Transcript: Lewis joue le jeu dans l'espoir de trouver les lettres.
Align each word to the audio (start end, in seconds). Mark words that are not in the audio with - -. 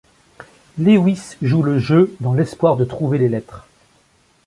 Lewis 0.79 1.37
joue 1.43 1.61
le 1.61 1.77
jeu 1.77 2.15
dans 2.21 2.33
l'espoir 2.33 2.75
de 2.75 2.85
trouver 2.85 3.19
les 3.19 3.29
lettres. 3.29 3.67